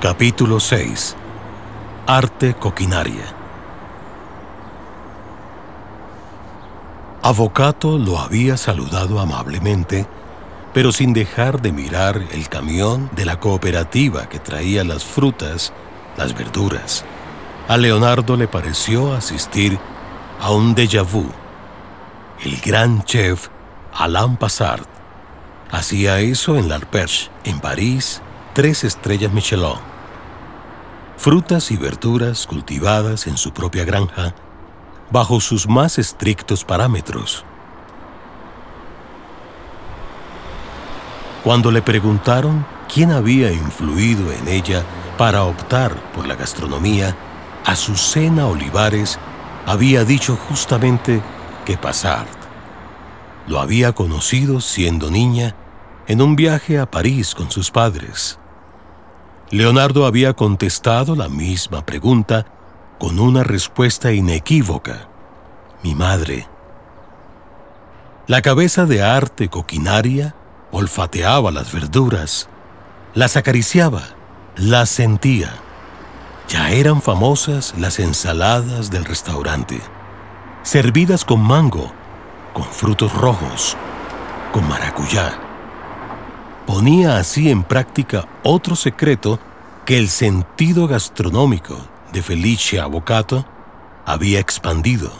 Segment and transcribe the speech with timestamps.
[0.00, 1.16] Capítulo 6
[2.06, 3.24] Arte coquinaria
[7.22, 10.06] Avocato lo había saludado amablemente,
[10.74, 15.72] pero sin dejar de mirar el camión de la cooperativa que traía las frutas,
[16.18, 17.06] las verduras.
[17.66, 19.78] A Leonardo le pareció asistir
[20.42, 21.24] a un déjà vu.
[22.44, 23.48] El gran chef
[23.94, 24.84] Alain Passard
[25.70, 28.20] hacía eso en l'Arpège, en París,
[28.56, 29.76] tres estrellas Michelin.
[31.18, 34.34] Frutas y verduras cultivadas en su propia granja
[35.10, 37.44] bajo sus más estrictos parámetros.
[41.44, 44.82] Cuando le preguntaron quién había influido en ella
[45.18, 47.14] para optar por la gastronomía,
[47.66, 49.18] Azucena Olivares
[49.66, 51.20] había dicho justamente
[51.66, 52.26] que Passard
[53.48, 55.54] lo había conocido siendo niña
[56.06, 58.38] en un viaje a París con sus padres.
[59.50, 62.46] Leonardo había contestado la misma pregunta
[62.98, 65.08] con una respuesta inequívoca.
[65.84, 66.48] Mi madre.
[68.26, 70.34] La cabeza de arte coquinaria
[70.72, 72.48] olfateaba las verduras,
[73.14, 74.02] las acariciaba,
[74.56, 75.54] las sentía.
[76.48, 79.80] Ya eran famosas las ensaladas del restaurante,
[80.64, 81.92] servidas con mango,
[82.52, 83.76] con frutos rojos,
[84.52, 85.45] con maracuyá.
[86.66, 89.38] Ponía así en práctica otro secreto
[89.84, 91.78] que el sentido gastronómico
[92.12, 93.46] de Felice Avocato
[94.04, 95.12] había expandido,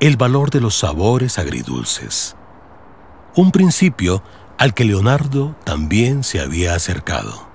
[0.00, 2.34] el valor de los sabores agridulces.
[3.36, 4.22] Un principio
[4.58, 7.48] al que Leonardo también se había acercado.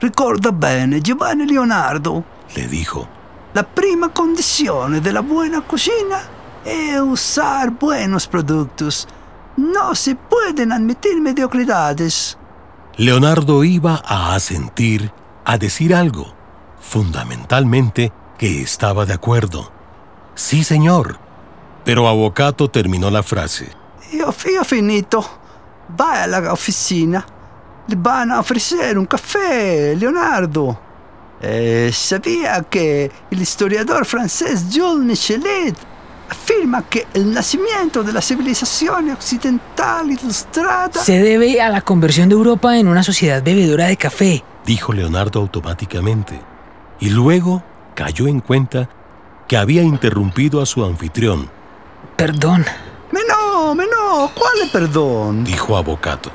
[0.00, 3.08] Ricorda bene, Giovanni Leonardo, le dijo.
[3.52, 6.22] La prima condizione della buena cocina
[6.64, 9.08] es usar buenos productos.
[9.56, 12.38] No se pueden admitir mediocridades.
[12.96, 15.12] Leonardo iba a asentir,
[15.44, 16.34] a decir algo,
[16.80, 19.70] fundamentalmente que estaba de acuerdo.
[20.34, 21.18] Sí, señor.
[21.84, 23.70] Pero Avocato terminó la frase.
[24.12, 25.24] Io, io finito.
[25.88, 27.24] Vai alla officina.
[27.86, 30.78] Le van a ofrecer un caffè, Leonardo.
[31.40, 35.76] Eh, sabía que el historiador francés Jules Michelet
[36.42, 42.34] afirma que el nacimiento de la civilización occidental ilustrada se debe a la conversión de
[42.34, 46.40] Europa en una sociedad bebedora de café, dijo Leonardo automáticamente,
[46.98, 47.62] y luego
[47.94, 48.88] cayó en cuenta
[49.46, 51.48] que había interrumpido a su anfitrión.
[52.16, 52.64] Perdón.
[53.12, 55.44] Me no, me no, ¿cuál es perdón?
[55.44, 56.30] dijo Avocato,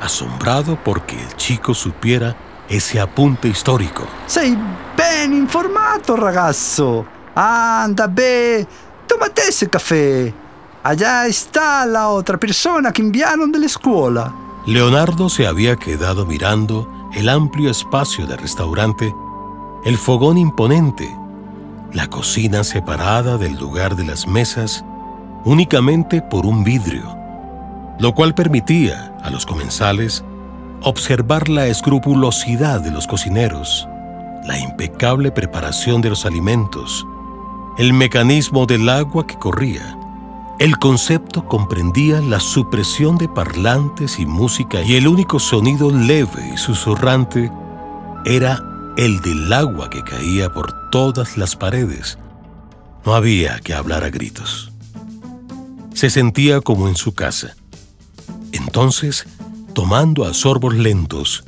[0.00, 2.36] asombrado porque el chico supiera
[2.68, 4.06] ese apunte histórico.
[4.26, 4.56] Sei
[4.96, 7.06] ben informato, ragazzo.
[7.38, 8.66] Anda, beh,
[9.06, 10.34] tómate ese café.
[10.82, 14.34] Allá está la otra persona que enviaron de la escuela.
[14.66, 19.12] Leonardo se había quedado mirando el amplio espacio del restaurante,
[19.84, 21.16] el fogón imponente,
[21.92, 24.84] la cocina separada del lugar de las mesas
[25.44, 27.16] únicamente por un vidrio,
[27.98, 30.24] lo cual permitía a los comensales
[30.82, 33.88] observar la escrupulosidad de los cocineros,
[34.44, 37.06] la impecable preparación de los alimentos,
[37.78, 39.98] el mecanismo del agua que corría.
[40.58, 46.56] El concepto comprendía la supresión de parlantes y música y el único sonido leve y
[46.56, 47.52] susurrante
[48.24, 48.62] era
[48.96, 52.18] el del agua que caía por todas las paredes.
[53.04, 54.72] No había que hablar a gritos.
[55.92, 57.54] Se sentía como en su casa.
[58.52, 59.26] Entonces,
[59.74, 61.44] tomando a sorbos lentos,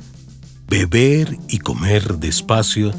[0.67, 2.93] beber y comer despacio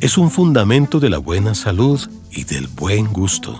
[0.00, 1.98] es un fundamento de la buena salud
[2.32, 3.58] y del buen gusto.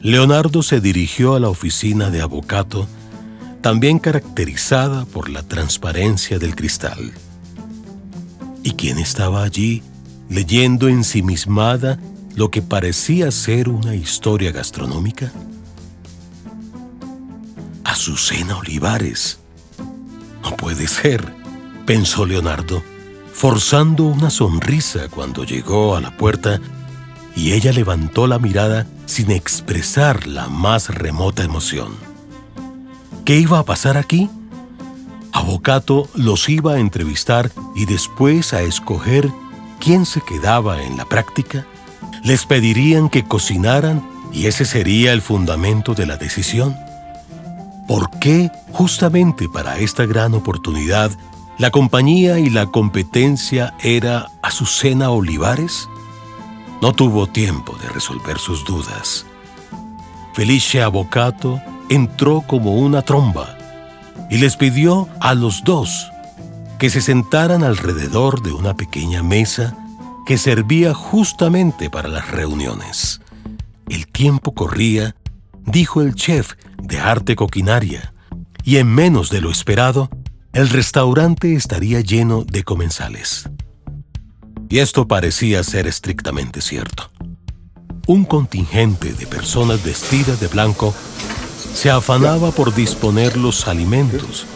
[0.00, 2.86] Leonardo se dirigió a la oficina de Avocato,
[3.62, 7.12] también caracterizada por la transparencia del cristal.
[8.62, 9.82] ¿Y quién estaba allí,
[10.28, 11.98] leyendo ensimismada
[12.34, 15.32] lo que parecía ser una historia gastronómica?
[17.82, 19.38] Azucena Olivares.
[20.42, 21.24] No puede ser,
[21.86, 22.82] pensó Leonardo,
[23.32, 26.60] forzando una sonrisa cuando llegó a la puerta
[27.36, 31.92] y ella levantó la mirada sin expresar la más remota emoción.
[33.24, 34.30] ¿Qué iba a pasar aquí?
[35.32, 39.28] Avocato los iba a entrevistar y después a escoger
[39.78, 41.66] quién se quedaba en la práctica.
[42.24, 44.02] Les pedirían que cocinaran
[44.32, 46.74] y ese sería el fundamento de la decisión.
[47.86, 51.10] ¿Por qué justamente para esta gran oportunidad
[51.58, 55.88] la compañía y la competencia era Azucena Olivares?
[56.82, 59.26] No tuvo tiempo de resolver sus dudas.
[60.34, 63.56] Felice Avocato entró como una tromba
[64.30, 66.10] y les pidió a los dos
[66.78, 69.76] que se sentaran alrededor de una pequeña mesa
[70.26, 73.20] que servía justamente para las reuniones.
[73.88, 75.14] El tiempo corría,
[75.64, 78.12] dijo el chef de arte coquinaria,
[78.64, 80.10] y en menos de lo esperado,
[80.52, 83.48] el restaurante estaría lleno de comensales.
[84.68, 87.10] Y esto parecía ser estrictamente cierto.
[88.06, 90.94] Un contingente de personas vestidas de blanco
[91.74, 94.46] se afanaba por disponer los alimentos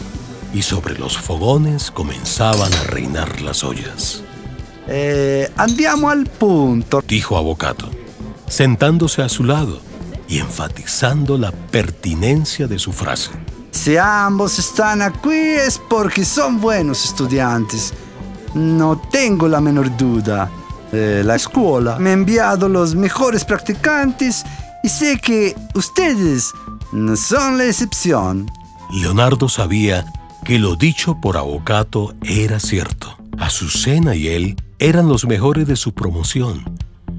[0.54, 4.22] y sobre los fogones comenzaban a reinar las ollas.
[4.88, 7.88] Eh, andiamo al punto, dijo Avocato,
[8.48, 9.80] sentándose a su lado
[10.28, 13.30] y enfatizando la pertinencia de su frase.
[13.70, 17.92] Si ambos están aquí es porque son buenos estudiantes.
[18.54, 20.50] No tengo la menor duda.
[20.92, 24.44] Eh, la escuela me ha enviado los mejores practicantes
[24.82, 26.52] y sé que ustedes
[26.92, 28.50] no son la excepción.
[28.90, 30.04] Leonardo sabía
[30.44, 33.16] que lo dicho por Avocato era cierto.
[33.38, 36.64] Azucena y él eran los mejores de su promoción.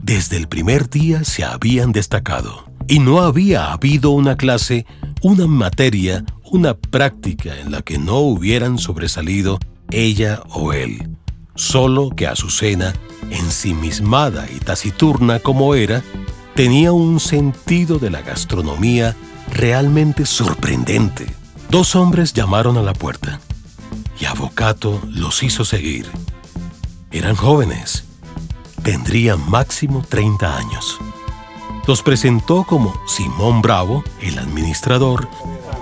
[0.04, 4.86] Desde el primer día se habían destacado y no había habido una clase,
[5.22, 9.60] una materia, una práctica en la que no hubieran sobresalido
[9.92, 11.07] ella o él.
[11.62, 12.92] Solo que Azucena,
[13.30, 16.02] ensimismada y taciturna como era,
[16.56, 19.16] tenía un sentido de la gastronomía
[19.54, 21.28] realmente sorprendente.
[21.69, 23.40] Dos hombres llamaron a la puerta
[24.19, 26.08] y Avocato los hizo seguir.
[27.12, 28.06] Eran jóvenes.
[28.81, 30.98] Tendrían máximo 30 años.
[31.86, 35.30] Los presentó como Simón Bravo, el administrador,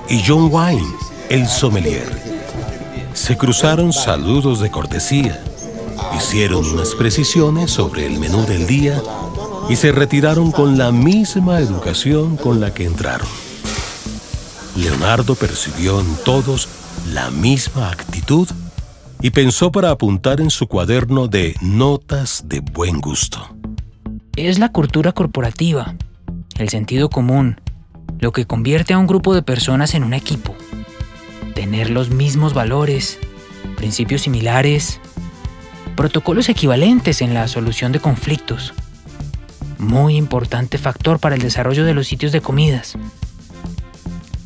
[0.09, 0.91] y John Wine,
[1.29, 2.21] el sommelier.
[3.13, 5.41] Se cruzaron saludos de cortesía,
[6.17, 9.01] hicieron unas precisiones sobre el menú del día
[9.69, 13.27] y se retiraron con la misma educación con la que entraron.
[14.75, 16.67] Leonardo percibió en todos
[17.13, 18.47] la misma actitud
[19.21, 23.55] y pensó para apuntar en su cuaderno de notas de buen gusto.
[24.35, 25.95] Es la cultura corporativa,
[26.57, 27.59] el sentido común,
[28.19, 30.55] lo que convierte a un grupo de personas en un equipo.
[31.55, 33.19] Tener los mismos valores,
[33.75, 35.01] principios similares,
[35.99, 38.73] protocolos equivalentes en la solución de conflictos.
[39.79, 42.97] Muy importante factor para el desarrollo de los sitios de comidas.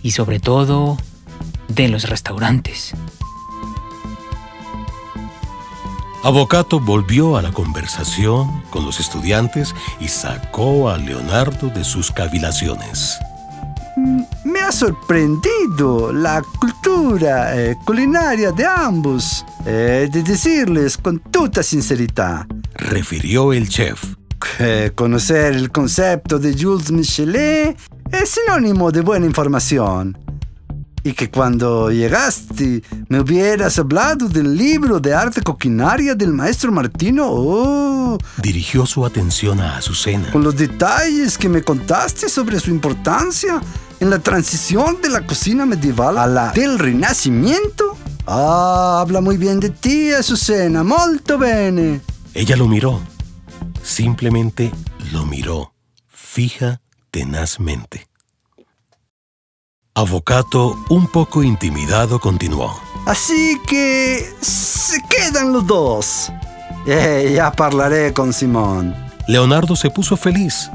[0.01, 0.97] Y sobre todo,
[1.67, 2.95] de los restaurantes.
[6.23, 13.19] Avocato volvió a la conversación con los estudiantes y sacó a Leonardo de sus cavilaciones.
[14.43, 22.45] Me ha sorprendido la cultura eh, culinaria de ambos, eh, de decirles con toda sinceridad.
[22.75, 24.15] Refirió el chef.
[24.95, 27.77] conocer el concepto de Jules Michelet
[28.11, 30.17] es sinónimo de buena información
[31.03, 37.27] y que cuando llegaste me hubieras hablado del libro de arte coquinaria del maestro Martino.
[37.29, 40.31] Oh, Dirigió su atención a Azucena.
[40.31, 43.61] Con los detalles que me contaste sobre su importancia
[43.99, 47.97] en la transición de la cocina medieval a la del Renacimiento.
[48.25, 52.01] Ah, habla muy bien de ti, Azucena, molto bene.
[52.33, 52.99] Ella lo miró.
[53.83, 54.71] Simplemente
[55.11, 55.73] lo miró,
[56.07, 56.81] fija,
[57.11, 58.07] tenazmente.
[59.93, 62.79] Avocato, un poco intimidado, continuó.
[63.05, 66.31] Así que se quedan los dos.
[66.87, 68.95] Eh, ya hablaré con Simón.
[69.27, 70.71] Leonardo se puso feliz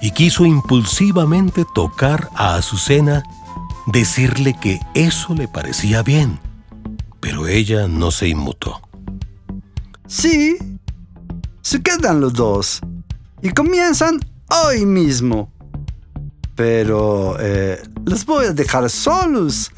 [0.00, 3.22] y quiso impulsivamente tocar a Azucena,
[3.86, 6.40] decirle que eso le parecía bien,
[7.22, 8.82] pero ella no se inmutó.
[10.06, 10.58] Sí,
[11.62, 12.82] se quedan los dos
[13.40, 15.50] y comienzan hoy mismo
[16.54, 19.70] pero eh, los voy a dejar solos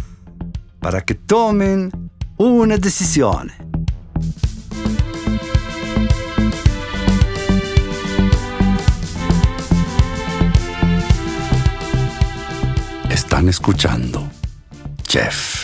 [0.80, 3.52] para que tomen una decisión.
[13.08, 14.28] Están escuchando
[15.06, 15.63] Jeff.